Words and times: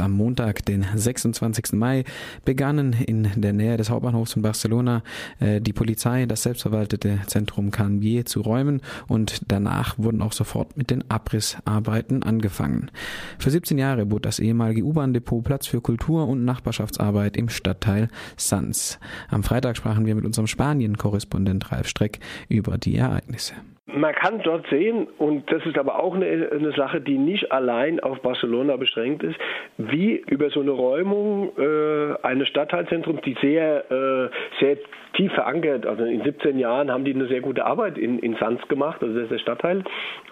Am 0.00 0.12
Montag, 0.12 0.64
den 0.64 0.86
26. 0.94 1.72
Mai, 1.72 2.04
begannen 2.44 2.92
in 2.92 3.28
der 3.36 3.52
Nähe 3.52 3.76
des 3.76 3.90
Hauptbahnhofs 3.90 4.32
von 4.32 4.42
Barcelona 4.42 5.02
äh, 5.38 5.60
die 5.60 5.72
Polizei 5.72 6.26
das 6.26 6.42
selbstverwaltete 6.42 7.20
Zentrum 7.26 7.70
Can 7.70 8.00
Vier 8.00 8.24
zu 8.24 8.40
räumen 8.40 8.80
und 9.08 9.42
danach 9.48 9.98
wurden 9.98 10.22
auch 10.22 10.32
sofort 10.32 10.76
mit 10.76 10.90
den 10.90 11.08
Abrissarbeiten 11.10 12.22
angefangen. 12.22 12.90
Für 13.38 13.50
17 13.50 13.78
Jahre 13.78 14.06
bot 14.06 14.24
das 14.24 14.38
ehemalige 14.38 14.82
U-Bahn-Depot 14.82 15.44
Platz 15.44 15.66
für 15.66 15.80
Kultur- 15.80 16.28
und 16.28 16.44
Nachbarschaftsarbeit 16.44 17.36
im 17.36 17.48
Stadtteil 17.48 18.08
Sanz. 18.36 18.98
Am 19.28 19.42
Freitag 19.42 19.76
sprachen 19.76 20.06
wir 20.06 20.14
mit 20.14 20.24
unserem 20.24 20.46
Spanien-Korrespondent 20.46 21.72
Ralf 21.72 21.88
Streck 21.88 22.20
über 22.48 22.78
die 22.78 22.96
Ereignisse. 22.96 23.54
Man 23.94 24.14
kann 24.14 24.40
dort 24.42 24.66
sehen, 24.68 25.08
und 25.18 25.50
das 25.50 25.64
ist 25.66 25.78
aber 25.78 26.02
auch 26.02 26.14
eine, 26.14 26.26
eine, 26.26 26.72
Sache, 26.72 27.00
die 27.00 27.18
nicht 27.18 27.50
allein 27.50 28.00
auf 28.00 28.20
Barcelona 28.20 28.76
beschränkt 28.76 29.22
ist, 29.22 29.36
wie 29.78 30.16
über 30.28 30.50
so 30.50 30.60
eine 30.60 30.70
Räumung 30.70 31.52
äh, 31.58 32.14
eines 32.22 32.48
Stadtteilzentrums, 32.48 33.20
die 33.22 33.36
sehr, 33.40 33.90
äh, 33.90 34.28
sehr 34.60 34.76
tief 35.14 35.32
verankert, 35.32 35.86
also 35.86 36.04
in 36.04 36.22
17 36.22 36.58
Jahren 36.58 36.90
haben 36.90 37.04
die 37.04 37.14
eine 37.14 37.26
sehr 37.26 37.40
gute 37.40 37.64
Arbeit 37.64 37.98
in, 37.98 38.18
in 38.20 38.36
Sanz 38.36 38.60
gemacht, 38.68 39.02
also 39.02 39.14
das 39.14 39.24
ist 39.24 39.32
der 39.32 39.38
Stadtteil, 39.38 39.82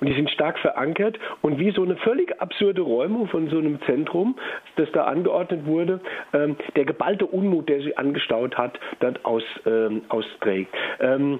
und 0.00 0.08
die 0.08 0.14
sind 0.14 0.30
stark 0.30 0.58
verankert 0.58 1.18
und 1.42 1.58
wie 1.58 1.70
so 1.70 1.82
eine 1.82 1.96
völlig 1.96 2.40
absurde 2.40 2.82
Räumung 2.82 3.28
von 3.28 3.48
so 3.48 3.58
einem 3.58 3.80
Zentrum, 3.82 4.36
das 4.76 4.90
da 4.92 5.04
angeordnet 5.04 5.66
wurde, 5.66 6.00
ähm, 6.32 6.56
der 6.76 6.84
geballte 6.84 7.26
Unmut, 7.26 7.68
der 7.68 7.82
sich 7.82 7.96
angestaut 7.98 8.56
hat, 8.56 8.78
dort 9.00 9.24
aus, 9.24 9.44
ähm, 9.66 10.02
austrägt. 10.08 10.74
Ähm, 11.00 11.38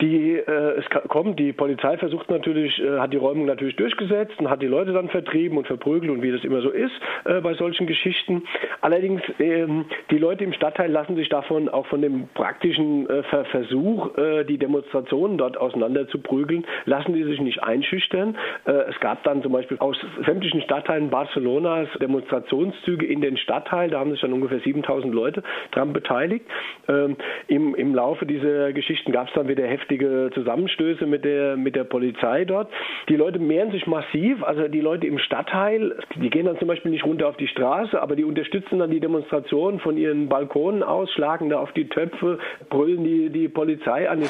die, 0.00 0.36
äh, 0.36 0.78
es 0.78 0.84
kommt, 1.08 1.38
die 1.38 1.52
Polizei 1.52 1.98
versucht 1.98 2.30
natürlich, 2.30 2.82
äh, 2.82 2.98
hat 2.98 3.12
die 3.12 3.18
Räumung 3.18 3.46
natürlich 3.46 3.76
durchgesetzt 3.76 4.38
und 4.38 4.48
hat 4.48 4.62
die 4.62 4.66
Leute 4.66 4.92
dann 4.92 5.08
vertrieben 5.08 5.58
und 5.58 5.66
verprügelt 5.66 6.10
und 6.10 6.22
wie 6.22 6.32
das 6.32 6.42
immer 6.44 6.62
so 6.62 6.70
ist 6.70 6.92
äh, 7.24 7.40
bei 7.40 7.54
solchen 7.54 7.86
Geschichten. 7.86 8.44
Allerdings, 8.80 9.20
ähm, 9.38 9.84
die 10.10 10.18
Leute 10.18 10.44
im 10.44 10.52
Stadtteil 10.52 10.90
lassen 10.90 11.16
sich 11.16 11.28
davon 11.28 11.68
auch 11.68 11.86
von 11.86 12.00
dem 12.00 12.28
praktischen 12.34 13.08
äh, 13.08 13.22
Versuch, 13.50 14.16
äh, 14.16 14.44
die 14.44 14.58
Demonstrationen 14.58 15.38
dort 15.38 15.56
auseinander 15.56 16.08
zu 16.08 16.18
prügeln, 16.18 16.64
lassen 16.86 17.12
die 17.12 17.24
sich 17.24 17.40
nicht 17.40 17.62
einschüchtern. 17.62 18.36
Äh, 18.64 18.72
es 18.90 18.98
gab 19.00 19.22
dann 19.24 19.42
zum 19.42 19.52
Beispiel 19.52 19.78
aus 19.80 19.96
sämtlichen 20.24 20.62
Stadtteilen 20.62 21.10
Barcelonas 21.10 21.88
Demonstrationszüge 22.00 23.06
in 23.06 23.20
den 23.20 23.36
Stadtteil, 23.36 23.90
da 23.90 24.00
haben 24.00 24.12
sich 24.12 24.20
dann 24.20 24.32
ungefähr 24.32 24.60
7000 24.60 25.14
Leute 25.14 25.42
dran 25.72 25.92
beteiligt. 25.92 26.46
Ähm, 26.88 27.16
im, 27.48 27.74
Im 27.74 27.94
Laufe 27.94 28.24
dieser 28.24 28.72
Geschichten 28.72 29.12
gab 29.12 29.28
es 29.28 29.34
dann 29.34 29.48
wieder 29.48 29.66
heftige 29.66 29.89
heftige 29.90 30.30
Zusammenstöße 30.34 31.06
mit 31.06 31.24
der, 31.24 31.56
mit 31.56 31.74
der 31.74 31.84
Polizei 31.84 32.44
dort. 32.44 32.68
Die 33.08 33.16
Leute 33.16 33.38
mehren 33.38 33.70
sich 33.72 33.86
massiv, 33.86 34.42
also 34.44 34.68
die 34.68 34.80
Leute 34.80 35.06
im 35.06 35.18
Stadtteil, 35.18 35.96
die 36.16 36.30
gehen 36.30 36.46
dann 36.46 36.58
zum 36.58 36.68
Beispiel 36.68 36.90
nicht 36.92 37.04
runter 37.04 37.28
auf 37.28 37.36
die 37.36 37.48
Straße, 37.48 38.00
aber 38.00 38.16
die 38.16 38.24
unterstützen 38.24 38.78
dann 38.78 38.90
die 38.90 39.00
Demonstration 39.00 39.80
von 39.80 39.96
ihren 39.96 40.28
Balkonen 40.28 40.82
aus, 40.82 41.10
schlagen 41.12 41.50
da 41.50 41.58
auf 41.58 41.72
die 41.72 41.88
Töpfe, 41.88 42.38
brüllen 42.68 43.04
die, 43.04 43.30
die 43.30 43.48
Polizei 43.48 44.08
an. 44.08 44.22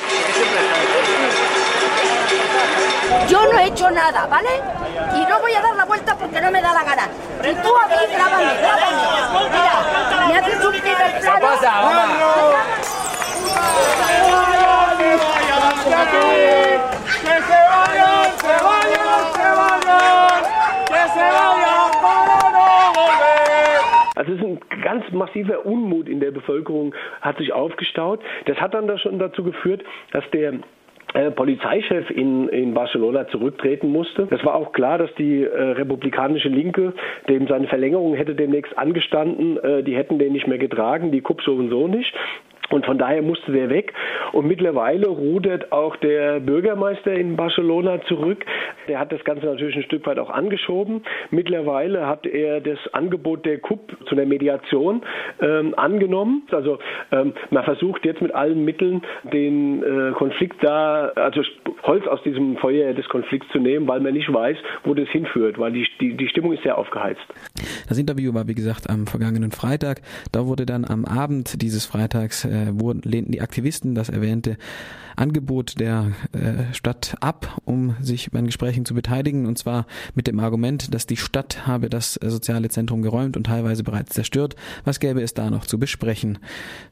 Yo 3.28 3.38
no 3.38 3.58
he 3.58 3.70
hecho 3.70 3.90
nada, 3.90 4.26
¿vale? 4.30 4.48
Y 5.18 5.26
no 5.28 5.40
voy 5.40 5.52
a 5.52 5.60
dar 5.60 5.74
la 5.76 5.84
vuelta 5.84 6.16
porque 6.16 6.40
no 6.40 6.50
me 6.50 6.62
da 6.62 6.72
la 6.72 6.84
gana. 6.84 7.08
Y 7.42 7.54
tú 7.62 7.68
a 7.76 7.86
mí, 7.88 7.96
grábame, 8.14 8.54
grábame. 8.60 9.02
Mira, 9.50 9.76
me 10.28 10.38
haces 10.38 10.64
un 10.64 10.72
primer 10.72 11.20
plano. 11.20 11.48
Also 24.20 24.32
es 24.32 24.38
ist 24.38 24.44
ein 24.44 24.60
ganz 24.82 25.10
massiver 25.12 25.64
Unmut 25.64 26.06
in 26.06 26.20
der 26.20 26.30
Bevölkerung 26.30 26.94
hat 27.22 27.38
sich 27.38 27.54
aufgestaut. 27.54 28.20
Das 28.44 28.60
hat 28.60 28.74
dann 28.74 28.98
schon 28.98 29.18
dazu 29.18 29.42
geführt, 29.42 29.82
dass 30.12 30.22
der 30.32 30.52
äh, 31.14 31.30
Polizeichef 31.30 32.10
in, 32.10 32.50
in 32.50 32.74
Barcelona 32.74 33.28
zurücktreten 33.28 33.90
musste. 33.90 34.28
Es 34.30 34.44
war 34.44 34.56
auch 34.56 34.72
klar, 34.72 34.98
dass 34.98 35.12
die 35.14 35.42
äh, 35.44 35.62
republikanische 35.70 36.50
Linke, 36.50 36.92
dem 37.30 37.48
seine 37.48 37.66
Verlängerung 37.68 38.12
hätte 38.12 38.34
demnächst 38.34 38.76
angestanden, 38.76 39.56
äh, 39.56 39.82
die 39.84 39.96
hätten 39.96 40.18
den 40.18 40.34
nicht 40.34 40.46
mehr 40.46 40.58
getragen, 40.58 41.12
die 41.12 41.22
KUP 41.22 41.40
sowieso 41.40 41.88
nicht. 41.88 42.14
Und 42.70 42.86
von 42.86 42.98
daher 42.98 43.22
musste 43.22 43.52
der 43.52 43.68
weg. 43.68 43.92
Und 44.32 44.46
mittlerweile 44.46 45.08
rudert 45.08 45.72
auch 45.72 45.96
der 45.96 46.40
Bürgermeister 46.40 47.12
in 47.12 47.36
Barcelona 47.36 48.00
zurück. 48.02 48.44
Der 48.88 48.98
hat 48.98 49.12
das 49.12 49.24
Ganze 49.24 49.46
natürlich 49.46 49.76
ein 49.76 49.82
Stück 49.82 50.06
weit 50.06 50.18
auch 50.18 50.30
angeschoben. 50.30 51.02
Mittlerweile 51.30 52.06
hat 52.06 52.26
er 52.26 52.60
das 52.60 52.78
Angebot 52.92 53.44
der 53.44 53.58
KUP 53.58 53.96
zu 54.06 54.14
einer 54.14 54.26
Mediation 54.26 55.02
ähm, 55.40 55.74
angenommen. 55.76 56.42
Also 56.50 56.78
ähm, 57.12 57.34
man 57.50 57.64
versucht 57.64 58.04
jetzt 58.04 58.20
mit 58.20 58.34
allen 58.34 58.64
Mitteln 58.64 59.02
den 59.32 59.82
äh, 59.82 60.12
Konflikt 60.12 60.62
da, 60.62 61.12
also 61.14 61.42
Holz 61.82 62.06
aus 62.06 62.22
diesem 62.22 62.56
Feuer 62.58 62.92
des 62.92 63.08
Konflikts 63.08 63.48
zu 63.52 63.58
nehmen, 63.58 63.86
weil 63.88 64.00
man 64.00 64.14
nicht 64.14 64.32
weiß, 64.32 64.56
wo 64.84 64.94
das 64.94 65.08
hinführt, 65.08 65.58
weil 65.58 65.72
die, 65.72 65.86
die, 66.00 66.16
die 66.16 66.28
Stimmung 66.28 66.52
ist 66.52 66.62
sehr 66.62 66.78
aufgeheizt. 66.78 67.20
Das 67.88 67.98
Interview 67.98 68.34
war, 68.34 68.48
wie 68.48 68.54
gesagt, 68.54 68.88
am 68.88 69.06
vergangenen 69.06 69.50
Freitag. 69.50 70.00
Da 70.32 70.46
wurde 70.46 70.66
dann 70.66 70.84
am 70.84 71.04
Abend 71.04 71.62
dieses 71.62 71.86
Freitags 71.86 72.44
äh, 72.44 72.68
wurden, 72.72 73.02
lehnten 73.04 73.32
die 73.32 73.40
Aktivisten 73.40 73.94
das 73.94 74.08
erwähnte 74.08 74.56
Angebot 75.16 75.78
der 75.78 76.12
äh, 76.32 76.72
Stadt 76.74 77.16
ab, 77.20 77.58
um 77.64 77.96
sich 78.00 78.30
bei 78.30 78.40
den 78.40 78.50
Gesprächen 78.70 78.84
zu 78.84 78.94
beteiligen, 78.94 79.46
und 79.46 79.58
zwar 79.58 79.86
mit 80.14 80.28
dem 80.28 80.38
Argument, 80.38 80.94
dass 80.94 81.06
die 81.06 81.16
Stadt 81.16 81.66
habe 81.66 81.90
das 81.90 82.14
soziale 82.14 82.68
Zentrum 82.68 83.02
geräumt 83.02 83.36
und 83.36 83.44
teilweise 83.44 83.82
bereits 83.82 84.14
zerstört. 84.14 84.54
Was 84.84 85.00
gäbe 85.00 85.20
es 85.22 85.34
da 85.34 85.50
noch 85.50 85.66
zu 85.66 85.80
besprechen? 85.80 86.38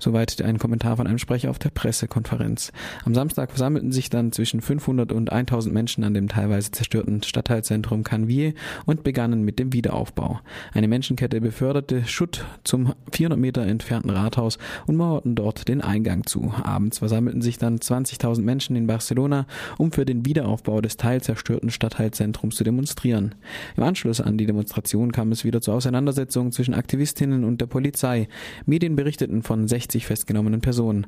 Soweit 0.00 0.42
ein 0.42 0.58
Kommentar 0.58 0.96
von 0.96 1.06
einem 1.06 1.18
Sprecher 1.18 1.50
auf 1.50 1.60
der 1.60 1.70
Pressekonferenz. 1.70 2.72
Am 3.04 3.14
Samstag 3.14 3.50
versammelten 3.50 3.92
sich 3.92 4.10
dann 4.10 4.32
zwischen 4.32 4.60
500 4.60 5.12
und 5.12 5.30
1000 5.30 5.72
Menschen 5.72 6.02
an 6.02 6.14
dem 6.14 6.26
teilweise 6.26 6.72
zerstörten 6.72 7.22
Stadtteilzentrum 7.22 8.02
Canvier 8.02 8.54
und 8.84 9.04
begannen 9.04 9.42
mit 9.42 9.60
dem 9.60 9.72
Wiederaufbau. 9.72 10.40
Eine 10.72 10.88
Menschenkette 10.88 11.40
beförderte 11.40 12.04
Schutt 12.06 12.44
zum 12.64 12.92
400 13.12 13.38
Meter 13.38 13.62
entfernten 13.62 14.10
Rathaus 14.10 14.58
und 14.86 14.96
mauerten 14.96 15.36
dort 15.36 15.68
den 15.68 15.80
Eingang 15.80 16.26
zu. 16.26 16.52
Abends 16.60 16.98
versammelten 16.98 17.40
sich 17.40 17.56
dann 17.58 17.78
20.000 17.78 18.42
Menschen 18.42 18.74
in 18.74 18.88
Barcelona, 18.88 19.46
um 19.76 19.92
für 19.92 20.04
den 20.04 20.26
Wiederaufbau 20.26 20.80
des 20.80 20.96
teilzerstörten 20.96 21.67
Stadtteilzentrums 21.70 22.56
zu 22.56 22.64
demonstrieren. 22.64 23.34
Im 23.76 23.82
Anschluss 23.82 24.20
an 24.20 24.38
die 24.38 24.46
Demonstration 24.46 25.12
kam 25.12 25.32
es 25.32 25.44
wieder 25.44 25.60
zu 25.60 25.72
Auseinandersetzungen 25.72 26.52
zwischen 26.52 26.74
Aktivistinnen 26.74 27.44
und 27.44 27.60
der 27.60 27.66
Polizei. 27.66 28.28
Medien 28.66 28.96
berichteten 28.96 29.42
von 29.42 29.68
60 29.68 30.06
festgenommenen 30.06 30.60
Personen. 30.60 31.06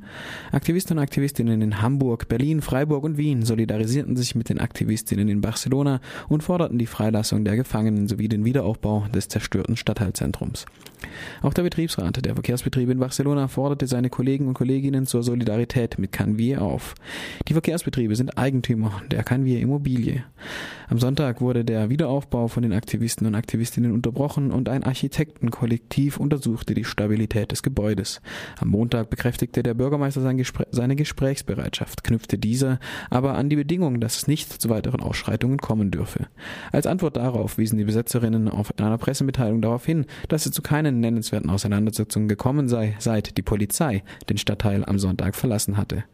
Aktivisten 0.53 0.99
und 0.99 1.03
Aktivistinnen 1.03 1.63
in 1.63 1.83
Hamburg, 1.83 2.29
Berlin, 2.29 2.63
Freiburg 2.63 3.05
und 3.05 3.17
Wien 3.17 3.45
solidarisierten 3.45 4.17
sich 4.17 4.35
mit 4.35 4.49
den 4.49 4.61
Aktivistinnen 4.61 5.29
in 5.29 5.41
Barcelona 5.41 6.01
und 6.29 6.43
forderten 6.43 6.79
die 6.79 6.87
Freilassung 6.87 7.45
der 7.45 7.57
Gefangenen 7.57 8.09
sowie 8.09 8.29
den 8.29 8.45
Wiederaufbau 8.45 9.07
des 9.15 9.29
zerstörten 9.29 9.77
Stadtteilzentrums. 9.77 10.67
Auch 11.43 11.55
der 11.55 11.63
Betriebsrat 11.63 12.25
der 12.25 12.35
Verkehrsbetriebe 12.35 12.93
in 12.93 12.99
Barcelona 12.99 13.49
forderte 13.49 13.87
seine 13.87 14.11
Kollegen 14.11 14.49
und 14.49 14.55
Kolleginnen 14.55 15.07
zur 15.07 15.23
Solidarität 15.23 15.99
mit 15.99 16.13
Canvier 16.13 16.63
auf. 16.63 16.95
Die 17.49 17.53
Verkehrsbetriebe 17.53 18.15
sind 18.17 18.37
Eigentümer 18.37 19.03
der 19.11 19.23
Canvier 19.23 19.61
Immobilie. 19.61 20.25
Am 20.89 20.99
Sonntag 20.99 21.41
wurde 21.41 21.65
der 21.65 21.89
Wiederaufbau 21.89 22.49
von 22.49 22.65
den 22.65 22.73
Aktivisten 22.73 23.27
und 23.27 23.37
Aktivistinnen 23.37 23.93
unterbrochen 23.93 24.51
und 24.51 24.69
ein 24.69 24.83
Architektenkollektiv 24.83 26.19
untersuchte 26.19 26.75
die 26.75 26.85
Stabilität 26.85 27.53
des 27.53 27.63
Gebäudes. 27.63 28.21
Am 28.59 28.69
Montag 28.69 29.09
bekräftigte 29.09 29.63
der 29.63 29.75
Bürgermeister 29.75 30.21
sein 30.21 30.37
Gespr 30.37 30.67
seine 30.73 30.97
Gesprächsbereitschaft, 30.97 32.03
knüpfte 32.03 32.39
diese 32.39 32.81
aber 33.09 33.35
an 33.35 33.49
die 33.49 33.57
Bedingung, 33.57 34.01
dass 34.01 34.17
es 34.17 34.27
nicht 34.27 34.61
zu 34.61 34.69
weiteren 34.69 35.01
Ausschreitungen 35.01 35.59
kommen 35.59 35.91
dürfe. 35.91 36.27
Als 36.73 36.87
Antwort 36.87 37.17
darauf 37.17 37.57
wiesen 37.57 37.79
die 37.79 37.85
Besetzerinnen 37.85 38.49
auf 38.49 38.77
einer 38.79 38.99
Pressemitteilung 38.99 39.63
darauf 39.63 39.87
hin, 39.87 40.07
dass 40.29 40.47
es 40.47 40.53
zu 40.53 40.63
keinen 40.63 41.01
nennenswerten 41.01 41.51
Auseinandersetzungen 41.51 42.29
gekommen 42.29 42.69
sei, 42.69 42.97
seit 42.99 43.37
die 43.37 43.43
Polizei 43.43 44.03
den 44.29 44.39
Stadtteil 44.39 44.85
am 44.85 44.99
Sonntag 44.99 45.37
verlassen 45.37 45.77
hatte. 45.77 46.05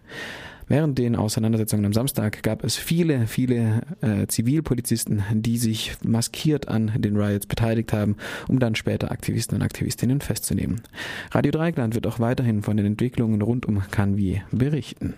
Während 0.69 0.99
den 0.99 1.15
Auseinandersetzungen 1.17 1.85
am 1.85 1.93
Samstag 1.93 2.43
gab 2.43 2.65
es 2.65 2.77
viele, 2.77 3.27
viele 3.27 3.83
äh, 4.01 4.27
Zivilpolizisten, 4.27 5.23
die 5.33 5.59
sich 5.59 5.93
maskiert 6.03 6.69
an 6.69 6.93
den 6.97 7.17
Riots 7.17 7.47
beteiligt 7.47 7.93
haben, 7.93 8.17
um 8.49 8.59
dann 8.59 8.75
später 8.75 9.11
Aktivisten 9.13 9.57
und 9.57 9.63
Aktivistinnen 9.63 10.21
festzunehmen. 10.21 10.83
Radio 11.31 11.53
Dreigland 11.53 11.95
wird 11.95 12.07
auch 12.07 12.19
weiterhin 12.19 12.63
von 12.63 12.77
den 12.77 12.87
Entwicklungen 12.87 13.43
rund 13.43 13.67
um 13.67 13.83
Canvi 13.91 14.43
berichten. 14.51 15.15